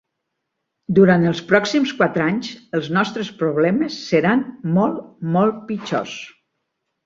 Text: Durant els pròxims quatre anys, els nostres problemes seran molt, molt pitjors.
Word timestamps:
Durant 0.99 1.25
els 1.31 1.41
pròxims 1.51 1.91
quatre 1.99 2.25
anys, 2.31 2.49
els 2.79 2.91
nostres 2.97 3.31
problemes 3.43 4.01
seran 4.09 4.45
molt, 4.81 4.99
molt 5.39 5.65
pitjors. 5.73 6.21